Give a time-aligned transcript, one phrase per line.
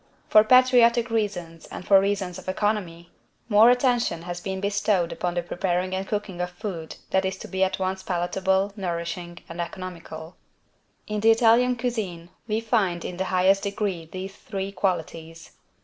[0.29, 3.11] For patriotic reasons and for reasons of economy,
[3.49, 7.47] more attention has been bestowed upon the preparing and cooking of food that is to
[7.47, 10.37] be at once palatable, nourishing and economical.
[11.05, 15.51] In the Italian =cuisine= we find in the highest degree these three qualities.